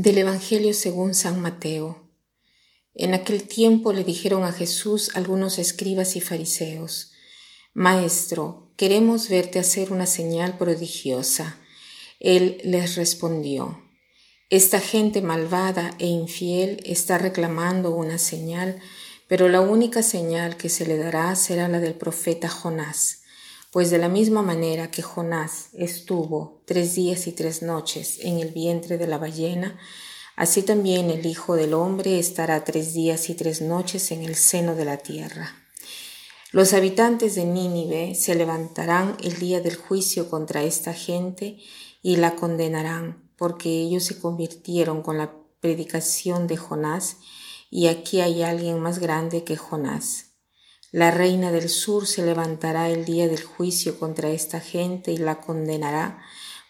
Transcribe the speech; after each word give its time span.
Del 0.00 0.18
Evangelio 0.18 0.74
según 0.74 1.12
San 1.12 1.42
Mateo. 1.42 2.08
En 2.94 3.14
aquel 3.14 3.42
tiempo 3.42 3.92
le 3.92 4.04
dijeron 4.04 4.44
a 4.44 4.52
Jesús 4.52 5.10
algunos 5.14 5.58
escribas 5.58 6.14
y 6.14 6.20
fariseos, 6.20 7.10
Maestro, 7.74 8.70
queremos 8.76 9.28
verte 9.28 9.58
hacer 9.58 9.90
una 9.90 10.06
señal 10.06 10.56
prodigiosa. 10.56 11.58
Él 12.20 12.60
les 12.62 12.94
respondió, 12.94 13.82
Esta 14.50 14.78
gente 14.78 15.20
malvada 15.20 15.96
e 15.98 16.06
infiel 16.06 16.80
está 16.84 17.18
reclamando 17.18 17.90
una 17.90 18.18
señal, 18.18 18.80
pero 19.26 19.48
la 19.48 19.60
única 19.60 20.04
señal 20.04 20.56
que 20.56 20.68
se 20.68 20.86
le 20.86 20.96
dará 20.96 21.34
será 21.34 21.66
la 21.66 21.80
del 21.80 21.94
profeta 21.94 22.48
Jonás. 22.48 23.17
Pues 23.70 23.90
de 23.90 23.98
la 23.98 24.08
misma 24.08 24.40
manera 24.40 24.90
que 24.90 25.02
Jonás 25.02 25.68
estuvo 25.74 26.62
tres 26.64 26.94
días 26.94 27.26
y 27.26 27.32
tres 27.32 27.60
noches 27.62 28.18
en 28.22 28.38
el 28.38 28.50
vientre 28.50 28.96
de 28.96 29.06
la 29.06 29.18
ballena, 29.18 29.78
así 30.36 30.62
también 30.62 31.10
el 31.10 31.26
Hijo 31.26 31.54
del 31.54 31.74
Hombre 31.74 32.18
estará 32.18 32.64
tres 32.64 32.94
días 32.94 33.28
y 33.28 33.34
tres 33.34 33.60
noches 33.60 34.10
en 34.10 34.22
el 34.22 34.36
seno 34.36 34.74
de 34.74 34.86
la 34.86 34.96
tierra. 34.96 35.54
Los 36.50 36.72
habitantes 36.72 37.34
de 37.34 37.44
Nínive 37.44 38.14
se 38.14 38.34
levantarán 38.34 39.18
el 39.22 39.38
día 39.38 39.60
del 39.60 39.76
juicio 39.76 40.30
contra 40.30 40.62
esta 40.62 40.94
gente 40.94 41.58
y 42.02 42.16
la 42.16 42.36
condenarán, 42.36 43.30
porque 43.36 43.68
ellos 43.68 44.04
se 44.04 44.18
convirtieron 44.18 45.02
con 45.02 45.18
la 45.18 45.34
predicación 45.60 46.46
de 46.46 46.56
Jonás, 46.56 47.18
y 47.70 47.88
aquí 47.88 48.22
hay 48.22 48.42
alguien 48.42 48.80
más 48.80 48.98
grande 48.98 49.44
que 49.44 49.58
Jonás. 49.58 50.27
La 50.90 51.10
reina 51.10 51.52
del 51.52 51.68
sur 51.68 52.06
se 52.06 52.24
levantará 52.24 52.88
el 52.88 53.04
día 53.04 53.28
del 53.28 53.44
juicio 53.44 53.98
contra 53.98 54.30
esta 54.30 54.58
gente 54.58 55.12
y 55.12 55.18
la 55.18 55.40
condenará, 55.40 56.22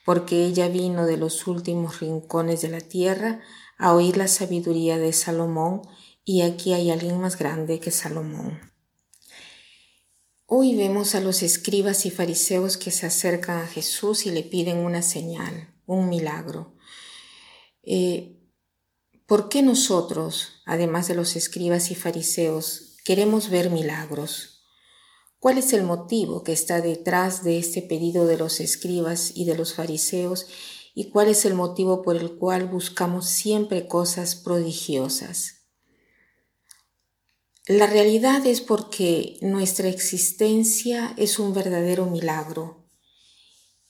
porque 0.05 0.45
ella 0.45 0.69
vino 0.69 1.07
de 1.07 1.17
los 1.17 1.47
últimos 1.47 2.01
rincones 2.01 2.63
de 2.63 2.69
la 2.69 2.81
tierra 2.81 3.41
a 3.79 3.95
oír 3.95 4.17
la 4.17 4.27
sabiduría 4.27 4.99
de 4.99 5.13
Salomón, 5.13 5.83
y 6.25 6.43
aquí 6.43 6.73
hay 6.73 6.91
alguien 6.91 7.21
más 7.21 7.39
grande 7.39 7.79
que 7.79 7.93
Salomón. 7.93 8.61
Hoy 10.47 10.75
vemos 10.75 11.15
a 11.15 11.21
los 11.21 11.43
escribas 11.43 12.05
y 12.05 12.11
fariseos 12.11 12.77
que 12.77 12.91
se 12.91 13.07
acercan 13.07 13.59
a 13.59 13.67
Jesús 13.67 14.27
y 14.27 14.31
le 14.31 14.43
piden 14.43 14.79
una 14.79 15.03
señal, 15.03 15.75
un 15.87 16.09
milagro. 16.09 16.75
Eh, 17.83 18.41
¿Por 19.27 19.49
qué 19.49 19.63
nosotros, 19.63 20.63
además 20.67 21.07
de 21.07 21.15
los 21.15 21.37
escribas 21.37 21.91
y 21.91 21.95
fariseos, 21.95 22.88
Queremos 23.09 23.49
ver 23.49 23.71
milagros. 23.71 24.67
¿Cuál 25.41 25.57
es 25.57 25.73
el 25.73 25.83
motivo 25.83 26.43
que 26.45 26.53
está 26.53 26.83
detrás 26.83 27.43
de 27.43 27.57
este 27.57 27.81
pedido 27.81 28.27
de 28.27 28.37
los 28.37 28.61
escribas 28.61 29.33
y 29.35 29.47
de 29.47 29.57
los 29.57 29.73
fariseos 29.73 30.47
y 30.95 31.09
cuál 31.09 31.29
es 31.29 31.47
el 31.47 31.55
motivo 31.55 32.03
por 32.03 32.17
el 32.17 32.37
cual 32.37 32.67
buscamos 32.67 33.25
siempre 33.25 33.89
cosas 33.89 34.35
prodigiosas? 34.35 35.63
La 37.67 37.87
realidad 37.87 38.45
es 38.45 38.61
porque 38.61 39.39
nuestra 39.41 39.89
existencia 39.89 41.15
es 41.17 41.39
un 41.39 41.55
verdadero 41.55 42.05
milagro. 42.05 42.91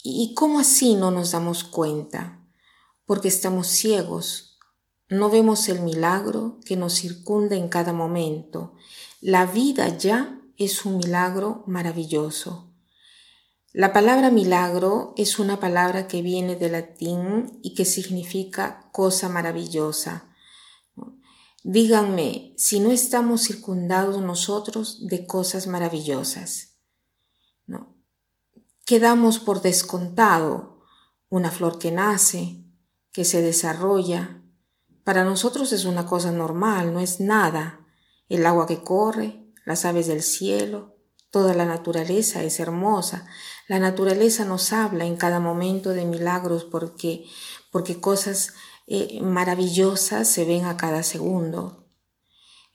¿Y 0.00 0.32
cómo 0.34 0.60
así 0.60 0.94
no 0.94 1.10
nos 1.10 1.32
damos 1.32 1.64
cuenta? 1.64 2.46
Porque 3.04 3.26
estamos 3.26 3.66
ciegos. 3.66 4.47
No 5.08 5.30
vemos 5.30 5.68
el 5.68 5.80
milagro 5.80 6.58
que 6.64 6.76
nos 6.76 6.94
circunda 6.94 7.56
en 7.56 7.68
cada 7.68 7.92
momento 7.92 8.74
la 9.20 9.46
vida 9.46 9.88
ya 9.98 10.40
es 10.56 10.84
un 10.84 10.98
milagro 10.98 11.64
maravilloso. 11.66 12.72
La 13.72 13.92
palabra 13.92 14.30
milagro 14.30 15.12
es 15.16 15.40
una 15.40 15.58
palabra 15.58 16.06
que 16.06 16.22
viene 16.22 16.54
del 16.54 16.72
latín 16.72 17.58
y 17.60 17.74
que 17.74 17.84
significa 17.84 18.88
cosa 18.92 19.28
maravillosa. 19.28 20.32
Díganme 21.64 22.54
si 22.56 22.78
no 22.78 22.92
estamos 22.92 23.42
circundados 23.42 24.22
nosotros 24.22 25.08
de 25.08 25.26
cosas 25.26 25.66
maravillosas. 25.66 26.76
¿no? 27.66 27.96
Quedamos 28.86 29.40
por 29.40 29.62
descontado 29.62 30.80
una 31.28 31.50
flor 31.50 31.80
que 31.80 31.90
nace, 31.90 32.64
que 33.10 33.24
se 33.24 33.42
desarrolla. 33.42 34.44
Para 35.08 35.24
nosotros 35.24 35.72
es 35.72 35.86
una 35.86 36.04
cosa 36.04 36.32
normal, 36.32 36.92
no 36.92 37.00
es 37.00 37.18
nada 37.18 37.80
el 38.28 38.44
agua 38.44 38.66
que 38.66 38.82
corre, 38.82 39.42
las 39.64 39.86
aves 39.86 40.06
del 40.06 40.22
cielo, 40.22 40.98
toda 41.30 41.54
la 41.54 41.64
naturaleza 41.64 42.44
es 42.44 42.60
hermosa. 42.60 43.26
La 43.68 43.78
naturaleza 43.78 44.44
nos 44.44 44.70
habla 44.74 45.06
en 45.06 45.16
cada 45.16 45.40
momento 45.40 45.94
de 45.94 46.04
milagros 46.04 46.64
porque, 46.64 47.24
porque 47.72 47.98
cosas 47.98 48.52
eh, 48.86 49.18
maravillosas 49.22 50.28
se 50.28 50.44
ven 50.44 50.66
a 50.66 50.76
cada 50.76 51.02
segundo. 51.02 51.88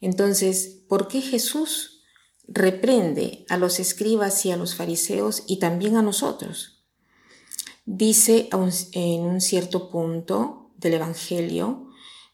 Entonces, 0.02 0.86
¿por 0.90 1.08
qué 1.08 1.22
Jesús 1.22 2.02
reprende 2.48 3.46
a 3.48 3.58
los 3.58 3.80
escribas 3.80 4.44
y 4.48 4.52
a 4.52 4.58
los 4.58 4.74
fariseos 4.74 5.44
y 5.46 5.60
también 5.60 5.98
a 5.98 6.02
nosotros? 6.02 6.84
Dice 7.86 8.50
en 8.94 9.22
un 9.22 9.40
cierto 9.40 9.92
punto 9.92 10.72
del 10.78 10.96
Evangelio, 10.96 11.92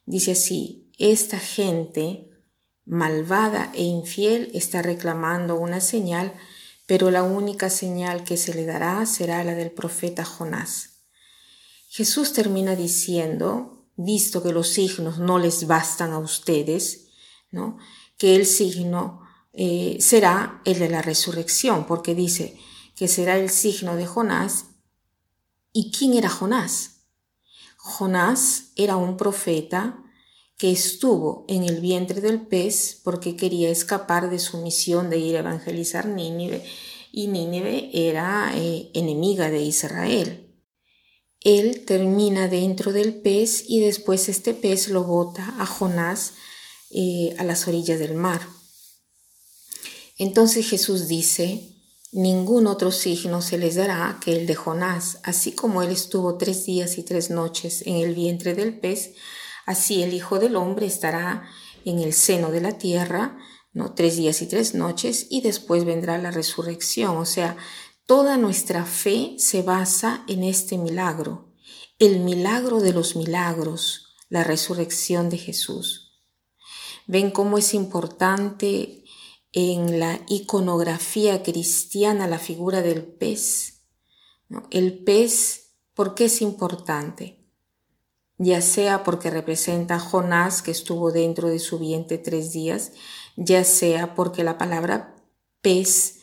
dice 0.09 0.31
así, 0.31 0.91
esta 0.97 1.37
gente 1.37 2.31
malvada 2.83 3.71
e 3.75 3.83
infiel 3.83 4.49
está 4.55 4.81
reclamando 4.81 5.55
una 5.55 5.81
señal, 5.81 6.33
pero 6.87 7.11
la 7.11 7.21
única 7.21 7.69
señal 7.69 8.23
que 8.23 8.35
se 8.35 8.55
le 8.55 8.65
dará 8.65 9.05
será 9.05 9.43
la 9.43 9.53
del 9.53 9.69
profeta 9.69 10.25
Jonás. 10.25 11.03
Jesús 11.89 12.33
termina 12.33 12.75
diciendo, 12.75 13.85
visto 13.95 14.41
que 14.41 14.51
los 14.51 14.69
signos 14.69 15.19
no 15.19 15.37
les 15.37 15.67
bastan 15.67 16.11
a 16.11 16.17
ustedes, 16.17 17.09
¿no? 17.51 17.77
que 18.17 18.35
el 18.35 18.47
signo 18.47 19.21
eh, 19.53 19.97
será 20.01 20.61
el 20.65 20.79
de 20.79 20.89
la 20.89 21.03
resurrección, 21.03 21.85
porque 21.85 22.15
dice 22.15 22.57
que 22.95 23.07
será 23.07 23.37
el 23.37 23.51
signo 23.51 23.95
de 23.95 24.07
Jonás. 24.07 24.65
¿Y 25.71 25.91
quién 25.91 26.15
era 26.15 26.29
Jonás? 26.29 26.98
Jonás 27.89 28.71
era 28.75 28.95
un 28.95 29.17
profeta 29.17 30.03
que 30.57 30.71
estuvo 30.71 31.45
en 31.47 31.63
el 31.63 31.79
vientre 31.79 32.21
del 32.21 32.45
pez 32.45 33.01
porque 33.03 33.35
quería 33.35 33.69
escapar 33.69 34.29
de 34.29 34.39
su 34.39 34.57
misión 34.57 35.09
de 35.09 35.17
ir 35.17 35.35
a 35.35 35.39
evangelizar 35.39 36.05
Nínive 36.05 36.63
y 37.11 37.27
Nínive 37.27 37.89
era 37.93 38.51
eh, 38.55 38.91
enemiga 38.93 39.49
de 39.49 39.61
Israel. 39.63 40.53
Él 41.41 41.85
termina 41.85 42.47
dentro 42.47 42.91
del 42.91 43.21
pez 43.21 43.63
y 43.67 43.79
después 43.79 44.29
este 44.29 44.53
pez 44.53 44.89
lo 44.89 45.05
bota 45.05 45.55
a 45.57 45.65
Jonás 45.65 46.33
eh, 46.91 47.35
a 47.37 47.43
las 47.43 47.67
orillas 47.67 47.99
del 47.99 48.13
mar. 48.13 48.41
Entonces 50.17 50.69
Jesús 50.69 51.07
dice, 51.07 51.78
ningún 52.11 52.67
otro 52.67 52.91
signo 52.91 53.41
se 53.41 53.57
les 53.57 53.75
dará 53.75 54.19
que 54.23 54.33
el 54.33 54.47
de 54.47 54.55
Jonás, 54.55 55.19
así 55.23 55.51
como 55.51 55.81
él 55.83 55.91
estuvo 55.91 56.37
tres 56.37 56.65
días 56.65 56.97
y 56.97 57.03
tres 57.03 57.29
noches 57.29 57.83
en 57.85 57.95
el 57.97 58.15
vientre 58.15 58.53
del 58.53 58.79
pez, 58.79 59.13
Así 59.69 60.01
el 60.01 60.15
Hijo 60.15 60.39
del 60.39 60.55
Hombre 60.55 60.87
estará 60.87 61.47
en 61.85 61.99
el 61.99 62.11
seno 62.13 62.49
de 62.49 62.59
la 62.59 62.79
tierra, 62.79 63.37
¿no? 63.71 63.93
Tres 63.93 64.17
días 64.17 64.41
y 64.41 64.47
tres 64.47 64.73
noches, 64.73 65.27
y 65.29 65.41
después 65.41 65.85
vendrá 65.85 66.17
la 66.17 66.31
resurrección. 66.31 67.17
O 67.17 67.25
sea, 67.25 67.55
toda 68.07 68.37
nuestra 68.37 68.83
fe 68.83 69.35
se 69.37 69.61
basa 69.61 70.23
en 70.27 70.43
este 70.43 70.79
milagro, 70.79 71.53
el 71.99 72.21
milagro 72.21 72.79
de 72.79 72.93
los 72.93 73.15
milagros, 73.15 74.15
la 74.27 74.43
resurrección 74.43 75.29
de 75.29 75.37
Jesús. 75.37 76.19
Ven 77.05 77.29
cómo 77.29 77.59
es 77.59 77.75
importante 77.75 78.98
en 79.51 79.99
la 79.99 80.19
iconografía 80.27 81.43
cristiana 81.43 82.27
la 82.27 82.39
figura 82.39 82.81
del 82.81 83.03
pez. 83.03 83.83
El 84.71 85.03
pez, 85.03 85.73
¿por 85.93 86.15
qué 86.15 86.25
es 86.25 86.41
importante? 86.41 87.39
ya 88.39 88.61
sea 88.61 89.03
porque 89.03 89.29
representa 89.29 89.95
a 89.95 89.99
Jonás 89.99 90.61
que 90.61 90.71
estuvo 90.71 91.11
dentro 91.11 91.49
de 91.49 91.59
su 91.59 91.77
vientre 91.77 92.17
tres 92.17 92.53
días, 92.53 92.93
ya 93.35 93.63
sea 93.65 94.15
porque 94.15 94.43
la 94.45 94.57
palabra 94.57 95.15
pez 95.61 96.19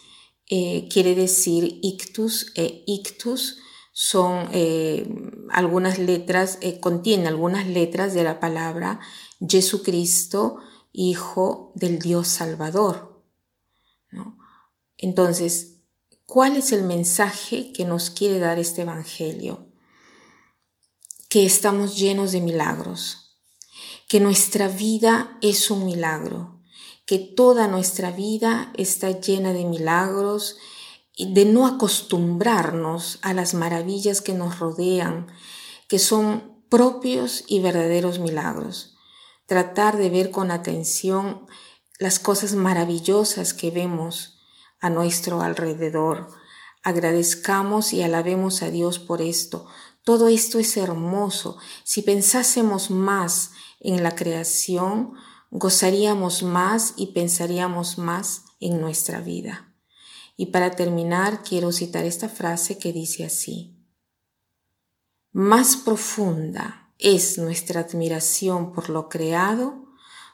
eh, 0.49 0.89
quiere 0.91 1.15
decir 1.15 1.79
ictus 1.83 2.53
e 2.57 2.83
ictus 2.87 3.59
son 3.93 4.49
eh, 4.53 5.09
algunas 5.51 5.99
letras, 5.99 6.59
contiene 6.81 7.29
algunas 7.29 7.67
letras 7.67 8.15
de 8.15 8.25
la 8.25 8.41
palabra 8.41 9.01
Jesucristo, 9.47 10.59
Hijo 10.93 11.73
del 11.75 11.99
Dios 11.99 12.29
Salvador. 12.29 13.16
Entonces, 14.99 15.79
¿cuál 16.25 16.57
es 16.57 16.73
el 16.73 16.83
mensaje 16.83 17.73
que 17.73 17.85
nos 17.85 18.11
quiere 18.11 18.39
dar 18.39 18.59
este 18.59 18.83
Evangelio? 18.83 19.67
que 21.29 21.45
estamos 21.45 21.99
llenos 21.99 22.33
de 22.33 22.41
milagros, 22.41 23.37
que 24.09 24.21
nuestra 24.21 24.69
vida 24.69 25.37
es 25.43 25.71
un 25.71 25.85
milagro, 25.85 26.63
que 27.05 27.19
toda 27.19 27.69
nuestra 27.69 28.11
vida 28.11 28.73
está 28.77 29.11
llena 29.11 29.53
de 29.53 29.65
milagros 29.65 30.57
y 31.15 31.35
de 31.35 31.45
no 31.45 31.67
acostumbrarnos 31.67 33.19
a 33.23 33.35
las 33.35 33.55
maravillas 33.55 34.21
que 34.21 34.35
nos 34.35 34.59
rodean, 34.61 35.27
que 35.89 35.99
son 35.99 36.63
propios 36.69 37.45
y 37.47 37.61
verdaderos 37.61 38.19
milagros. 38.19 38.97
Tratar 39.47 39.97
de 39.97 40.11
ver 40.11 40.31
con 40.31 40.51
atención 40.51 41.47
las 41.99 42.19
cosas 42.19 42.55
maravillosas 42.55 43.53
que 43.53 43.71
vemos 43.71 44.36
a 44.81 44.91
nuestro 44.91 45.41
alrededor. 45.41 46.29
Agradezcamos 46.83 47.93
y 47.93 48.03
alabemos 48.03 48.63
a 48.63 48.71
Dios 48.71 48.99
por 48.99 49.23
esto. 49.23 49.67
Todo 50.05 50.29
esto 50.29 50.59
es 50.59 50.77
hermoso. 50.77 51.59
Si 51.85 52.03
pensásemos 52.03 52.91
más 52.91 53.53
en 53.81 54.03
la 54.03 54.15
creación, 54.15 55.15
gozaríamos 55.51 56.43
más 56.43 56.95
y 56.97 57.09
pensaríamos 57.09 57.99
más 57.99 58.45
en 58.61 58.81
nuestra 58.81 59.21
vida. 59.21 59.75
Y 60.37 60.47
para 60.47 60.71
terminar, 60.71 61.43
quiero 61.43 61.73
citar 61.73 62.05
esta 62.05 62.29
frase 62.29 62.79
que 62.79 62.93
dice 62.93 63.25
así. 63.25 63.77
Más 65.33 65.77
profunda 65.77 66.93
es 66.99 67.39
nuestra 67.39 67.81
admiración 67.81 68.73
por 68.73 68.91
lo 68.91 69.09
creado, 69.09 69.87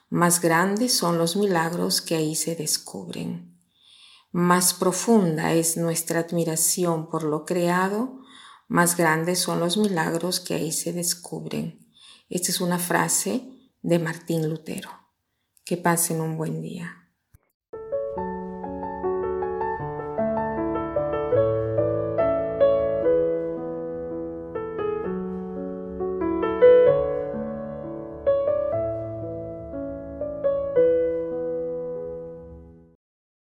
más 0.09 0.39
grandes 0.39 0.93
son 0.93 1.17
los 1.17 1.35
milagros 1.35 2.01
que 2.01 2.15
ahí 2.15 2.35
se 2.35 2.55
descubren. 2.55 3.52
Más 4.33 4.73
profunda 4.73 5.53
es 5.53 5.77
nuestra 5.77 6.21
admiración 6.21 7.07
por 7.07 7.21
lo 7.21 7.45
creado, 7.45 8.19
más 8.67 8.97
grandes 8.97 9.37
son 9.37 9.59
los 9.59 9.77
milagros 9.77 10.39
que 10.39 10.55
ahí 10.55 10.71
se 10.71 10.91
descubren. 10.91 11.93
Esta 12.29 12.49
es 12.49 12.59
una 12.59 12.79
frase 12.79 13.47
de 13.83 13.99
Martín 13.99 14.49
Lutero. 14.49 14.89
Que 15.63 15.77
pasen 15.77 16.19
un 16.19 16.35
buen 16.35 16.63
día. 16.63 17.02